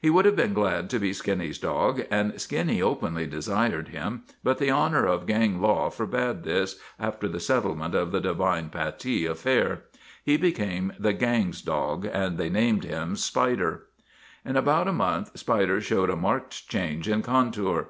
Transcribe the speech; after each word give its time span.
He 0.00 0.08
would 0.08 0.24
have 0.24 0.36
been 0.36 0.52
glad 0.54 0.88
to 0.90 1.00
be 1.00 1.12
Skinny's 1.12 1.58
dog, 1.58 2.02
and 2.08 2.40
Skinny 2.40 2.80
openly 2.80 3.26
desired 3.26 3.88
him, 3.88 4.22
but 4.44 4.58
the 4.58 4.70
honor 4.70 5.04
of 5.04 5.26
gang 5.26 5.60
law 5.60 5.90
forbade 5.90 6.44
this, 6.44 6.78
after 6.96 7.26
the 7.26 7.40
settlement 7.40 7.92
of 7.92 8.12
the 8.12 8.20
Devine 8.20 8.68
Pattee 8.70 9.26
affair. 9.28 9.82
He 10.22 10.36
became 10.36 10.92
the 10.96 11.12
gang's 11.12 11.60
dog, 11.60 12.04
and 12.06 12.38
they 12.38 12.50
named 12.50 12.84
him 12.84 13.16
Spider. 13.16 13.86
In 14.44 14.56
about 14.56 14.86
a 14.86 14.92
month 14.92 15.36
Spider 15.36 15.80
showed 15.80 16.08
a 16.08 16.14
marked 16.14 16.68
change 16.68 17.08
in 17.08 17.22
contour. 17.22 17.88